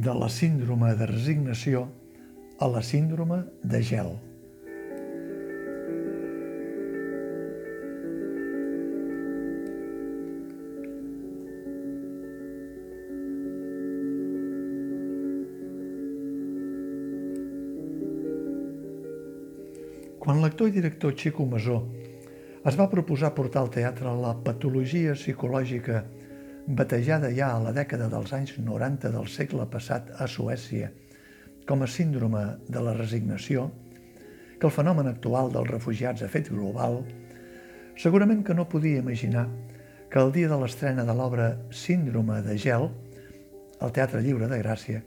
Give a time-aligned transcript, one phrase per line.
[0.00, 1.80] de la síndrome de resignació
[2.58, 4.14] a la síndrome de gel.
[20.20, 21.82] Quan l'actor i director Chico Masó
[22.64, 26.04] es va proposar portar al teatre la patologia psicològica
[26.76, 30.90] batejada ja a la dècada dels anys 90 del segle passat a Suècia
[31.66, 33.68] com a síndrome de la resignació,
[34.58, 37.00] que el fenomen actual dels refugiats ha fet global,
[37.98, 39.46] segurament que no podia imaginar
[40.10, 42.88] que el dia de l'estrena de l'obra Síndrome de gel,
[43.80, 45.02] al Teatre Lliure de Gràcia,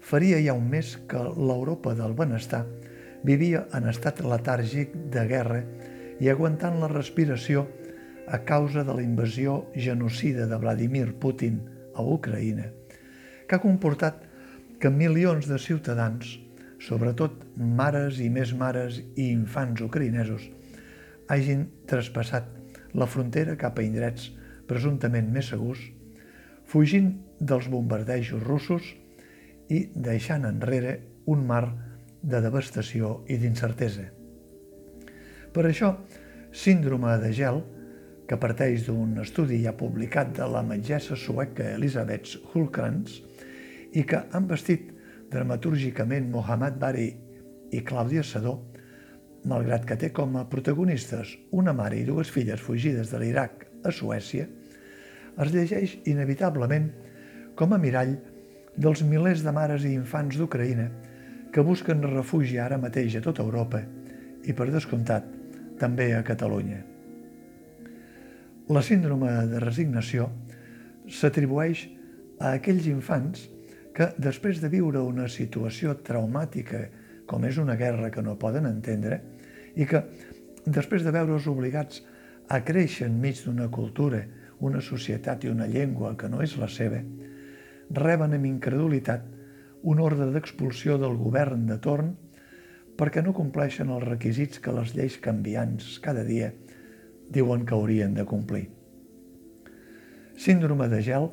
[0.00, 2.64] faria ja un mes que l'Europa del benestar
[3.26, 5.60] vivia en estat letàrgic de guerra
[6.20, 7.66] i aguantant la respiració
[8.26, 11.60] a causa de la invasió genocida de Vladimir Putin
[11.94, 12.72] a Ucraïna,
[13.46, 14.24] que ha comportat
[14.80, 16.36] que milions de ciutadans,
[16.82, 20.50] sobretot mares i més mares i infants ucraïnesos,
[21.28, 22.50] hagin traspassat
[22.94, 24.30] la frontera cap a indrets
[24.66, 25.80] presumptament més segurs,
[26.66, 28.92] fugint dels bombardejos russos
[29.70, 30.98] i deixant enrere
[31.30, 31.64] un mar
[32.22, 34.08] de devastació i d'incertesa.
[35.54, 35.94] Per això,
[36.52, 37.62] síndrome de gel,
[38.26, 43.20] que parteix d'un estudi ja publicat de la metgessa sueca Elisabeth Hulkrantz
[43.94, 44.90] i que han vestit
[45.30, 47.06] dramatúrgicament Mohamed Bari
[47.74, 48.56] i Clàudia Sadó,
[49.46, 53.92] malgrat que té com a protagonistes una mare i dues filles fugides de l'Iraq a
[53.94, 54.46] Suècia,
[55.36, 56.90] es llegeix inevitablement
[57.56, 58.16] com a mirall
[58.76, 60.88] dels milers de mares i infants d'Ucraïna
[61.52, 63.80] que busquen refugi ara mateix a tota Europa
[64.44, 65.24] i, per descomptat,
[65.80, 66.95] també a Catalunya.
[68.66, 70.24] La síndrome de resignació
[71.06, 71.84] s'atribueix
[72.42, 73.44] a aquells infants
[73.94, 76.80] que, després de viure una situació traumàtica
[77.30, 79.20] com és una guerra que no poden entendre
[79.78, 80.02] i que,
[80.66, 82.02] després de veure's obligats
[82.50, 84.24] a créixer enmig d'una cultura,
[84.58, 86.98] una societat i una llengua que no és la seva,
[87.94, 89.30] reben amb incredulitat
[89.86, 92.16] un ordre d'expulsió del govern de torn
[92.98, 96.50] perquè no compleixen els requisits que les lleis canviants cada dia
[97.32, 98.66] diuen que haurien de complir.
[100.36, 101.30] Síndrome de gel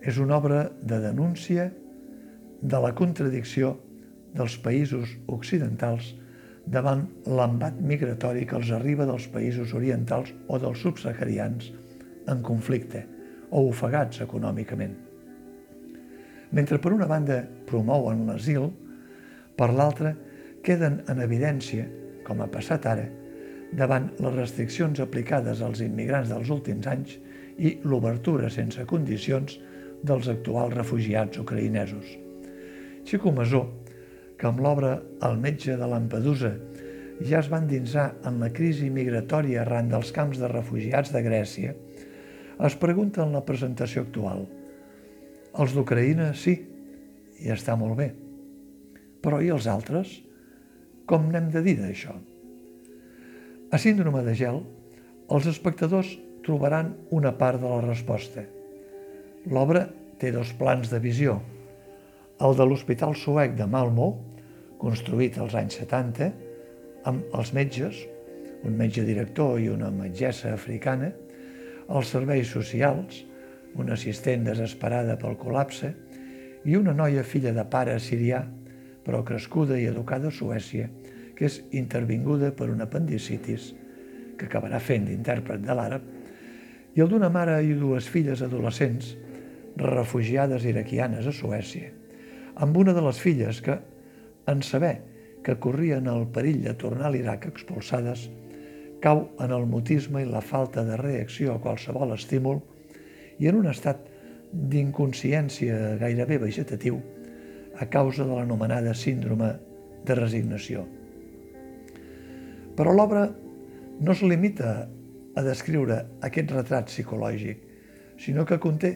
[0.00, 1.68] és una obra de denúncia
[2.62, 3.74] de la contradicció
[4.34, 6.14] dels països occidentals
[6.68, 11.70] davant l'embat migratori que els arriba dels països orientals o dels subsaharians
[12.28, 13.04] en conflicte
[13.50, 14.94] o ofegats econòmicament.
[16.52, 18.68] Mentre per una banda promouen l'asil,
[19.56, 20.14] per l'altra
[20.64, 21.86] queden en evidència,
[22.24, 23.08] com ha passat ara,
[23.76, 27.16] davant les restriccions aplicades als immigrants dels últims anys
[27.58, 29.58] i l'obertura sense condicions
[30.06, 32.06] dels actuals refugiats ucraïnesos.
[33.04, 33.64] Xico Masó,
[34.38, 36.52] que amb l'obra El metge de Lampedusa
[37.26, 41.74] ja es va endinsar en la crisi migratòria arran dels camps de refugiats de Grècia,
[42.64, 44.46] es pregunta en la presentació actual–
[45.58, 46.54] els d'Ucraïna sí,
[47.42, 48.08] i està molt bé.
[49.24, 50.18] Però i els altres?
[51.08, 52.14] Com n'hem de dir d'això?
[53.68, 54.62] A síndrome de gel,
[55.28, 56.14] els espectadors
[56.46, 58.46] trobaran una part de la resposta.
[59.52, 59.82] L'obra
[60.16, 61.34] té dos plans de visió.
[62.40, 64.06] El de l'Hospital Suec de Malmo,
[64.80, 66.30] construït als anys 70,
[67.12, 68.00] amb els metges,
[68.64, 71.12] un metge director i una metgessa africana,
[71.92, 73.20] els serveis socials,
[73.76, 75.92] una assistent desesperada pel col·lapse
[76.64, 78.40] i una noia filla de pare sirià,
[79.04, 80.88] però crescuda i educada a Suècia,
[81.38, 83.70] que és intervinguda per un apendicitis,
[84.38, 86.08] que acabarà fent d'intèrpret de l'àrab,
[86.98, 89.12] i el d'una mare i dues filles adolescents,
[89.78, 91.92] refugiades iraquianes a Suècia,
[92.58, 93.78] amb una de les filles que,
[94.50, 94.96] en saber
[95.46, 98.26] que corrien el perill de tornar a l'Iraq expulsades,
[99.00, 102.58] cau en el mutisme i la falta de reacció a qualsevol estímul
[103.38, 104.02] i en un estat
[104.50, 106.98] d'inconsciència gairebé vegetatiu
[107.78, 109.54] a causa de l'anomenada síndrome
[110.04, 110.97] de resignació.
[112.78, 113.24] Però l'obra
[113.98, 114.72] no es limita
[115.34, 117.64] a descriure aquest retrat psicològic,
[118.22, 118.92] sinó que conté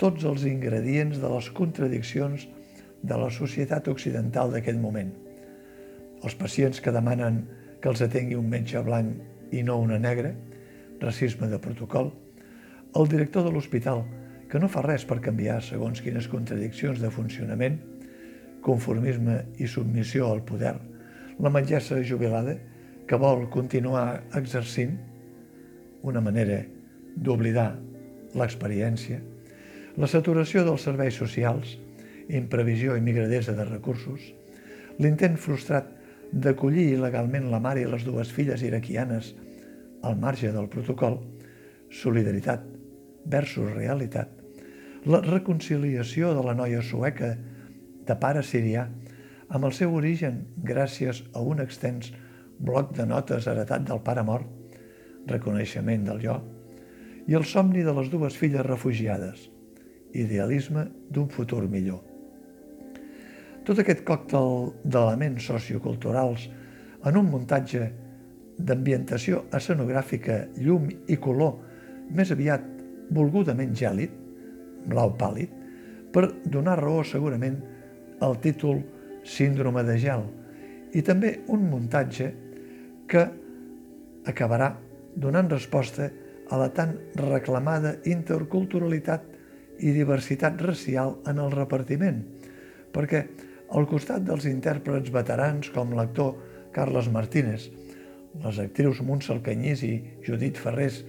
[0.00, 2.48] tots els ingredients de les contradiccions
[3.06, 5.12] de la societat occidental d'aquest moment.
[6.26, 7.44] Els pacients que demanen
[7.80, 10.32] que els atengui un metge blanc i no una negra,
[11.00, 12.10] racisme de protocol,
[12.98, 14.02] el director de l'hospital,
[14.50, 17.78] que no fa res per canviar segons quines contradiccions de funcionament,
[18.66, 20.74] conformisme i submissió al poder,
[21.38, 22.58] la metgessa jubilada
[23.10, 24.92] que vol continuar exercint
[26.06, 26.60] una manera
[27.18, 27.72] d'oblidar
[28.38, 29.18] l'experiència,
[29.98, 31.72] la saturació dels serveis socials
[32.30, 34.20] imprevisió i migradesa de recursos,
[35.02, 35.90] l'intent frustrat
[36.30, 39.34] d'acollir il·legalment la mare i les dues filles iraquianes
[40.06, 41.18] al marge del protocol,
[41.90, 42.62] solidaritat
[43.26, 44.30] versus realitat,
[45.10, 47.34] la reconciliació de la noia sueca
[48.06, 48.86] de pare sirià
[49.50, 52.12] amb el seu origen gràcies a un extens
[52.60, 54.46] bloc de notes heretat del pare mort,
[55.30, 56.36] reconeixement del jo,
[57.28, 59.48] i el somni de les dues filles refugiades,
[60.16, 62.00] idealisme d'un futur millor.
[63.64, 66.48] Tot aquest còctel d'elements socioculturals
[67.06, 67.90] en un muntatge
[68.60, 71.56] d'ambientació escenogràfica, llum i color
[72.12, 72.64] més aviat
[73.14, 74.12] volgudament gèlid,
[74.90, 75.52] blau pàl·lid,
[76.12, 77.60] per donar raó segurament
[78.20, 78.82] al títol
[79.24, 80.22] Síndrome de gel
[80.96, 82.30] i també un muntatge
[83.10, 83.26] que
[84.30, 84.74] acabarà
[85.16, 86.10] donant resposta
[86.50, 89.26] a la tan reclamada interculturalitat
[89.80, 92.20] i diversitat racial en el repartiment,
[92.94, 93.24] perquè
[93.76, 96.34] al costat dels intèrprets veterans com l'actor
[96.74, 97.68] Carles Martínez,
[98.44, 99.94] les actrius Montse Alcanyís i
[100.26, 101.00] Judit Ferrés,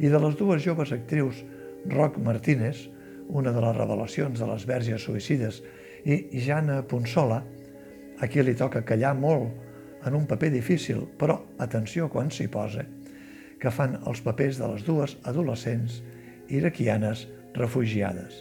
[0.00, 1.42] i de les dues joves actrius
[1.90, 2.86] Roc Martínez,
[3.28, 5.62] una de les revelacions de les verges suïcides,
[6.04, 7.42] i Jana Ponsola,
[8.20, 9.69] a qui li toca callar molt
[10.06, 12.86] en un paper difícil, però atenció quan s'hi posa,
[13.60, 16.00] que fan els papers de les dues adolescents
[16.48, 17.26] iraquianes
[17.56, 18.40] refugiades.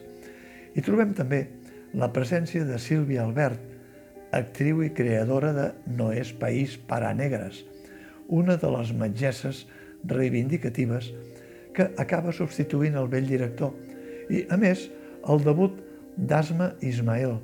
[0.76, 1.46] I trobem també
[1.94, 3.60] la presència de Sílvia Albert,
[4.32, 5.68] actriu i creadora de
[5.98, 7.64] No és país para negres,
[8.30, 9.66] una de les metgesses
[10.06, 11.10] reivindicatives
[11.74, 13.74] que acaba substituint el vell director
[14.30, 14.86] i, a més,
[15.28, 15.82] el debut
[16.16, 17.40] d'Asma Ismail,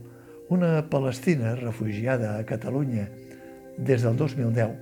[0.54, 3.08] una palestina refugiada a Catalunya
[3.78, 4.76] des del 2010,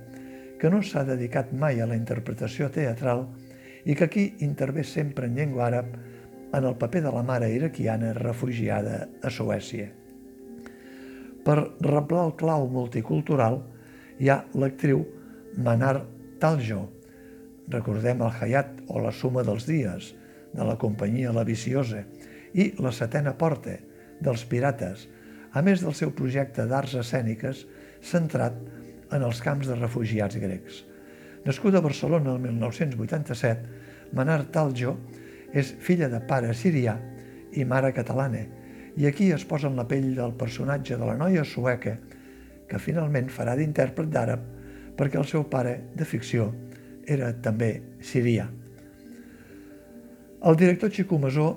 [0.60, 3.26] que no s'ha dedicat mai a la interpretació teatral
[3.84, 5.90] i que aquí intervé sempre en llengua àrab
[6.54, 9.90] en el paper de la mare iraquiana refugiada a Suècia.
[11.44, 13.60] Per reblar el clau multicultural
[14.18, 15.02] hi ha l'actriu
[15.60, 15.98] Manar
[16.40, 16.86] Taljo,
[17.68, 20.14] recordem el Hayat o la suma dels dies,
[20.54, 22.04] de la companyia La Viciosa,
[22.54, 23.74] i La setena porta,
[24.22, 25.08] dels Pirates,
[25.52, 27.64] a més del seu projecte d'arts escèniques
[28.02, 28.54] centrat
[29.12, 30.82] en els camps de refugiats grecs.
[31.44, 34.96] Nascuda a Barcelona el 1987, Manar Taljo
[35.52, 36.96] és filla de pare sirià
[37.54, 38.44] i mare catalana,
[38.96, 41.98] i aquí es posa en la pell del personatge de la noia sueca,
[42.68, 44.44] que finalment farà d'intèrpret d'àrab
[44.96, 46.48] perquè el seu pare de ficció
[47.06, 48.48] era també sirià.
[50.44, 51.48] El director Xico Masó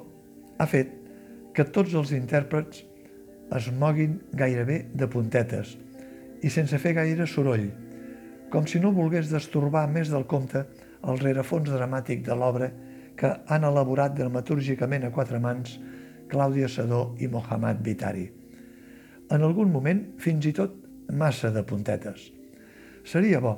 [0.58, 0.94] ha fet
[1.56, 2.84] que tots els intèrprets
[3.58, 5.78] es moguin gairebé de puntetes
[6.44, 7.69] i sense fer gaire soroll,
[8.51, 10.63] com si no volgués destorbar més del compte
[11.07, 12.69] el rerefons dramàtic de l'obra
[13.18, 15.78] que han elaborat dramatúrgicament a quatre mans
[16.28, 18.28] Clàudia Sadó i Mohammad Vitari.
[19.31, 20.75] En algun moment, fins i tot,
[21.12, 22.30] massa de puntetes.
[23.07, 23.56] Seria bo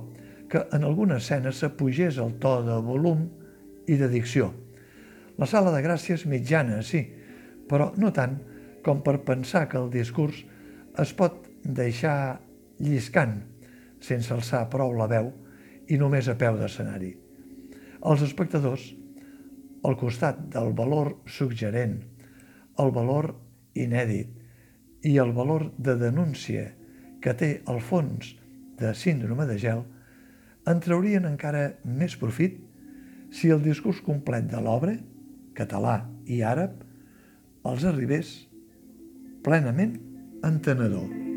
[0.50, 3.26] que en alguna escena s'apugés el to de volum
[3.90, 4.52] i de dicció.
[5.38, 7.04] La sala de gràcia és mitjana, sí,
[7.70, 8.38] però no tant
[8.86, 10.42] com per pensar que el discurs
[11.00, 12.40] es pot deixar
[12.80, 13.38] lliscant
[14.04, 15.32] sense alçar prou la veu
[15.90, 17.12] i només a peu d'escenari.
[18.06, 18.84] Els espectadors,
[19.84, 22.00] al costat del valor suggerent,
[22.80, 23.34] el valor
[23.76, 26.70] inèdit i el valor de denúncia
[27.24, 28.34] que té el fons
[28.80, 29.84] de síndrome de gel,
[30.68, 32.60] en traurien encara més profit
[33.36, 34.96] si el discurs complet de l'obra,
[35.56, 36.78] català i àrab,
[37.70, 38.36] els arribés
[39.44, 39.98] plenament
[40.48, 41.29] entenedor.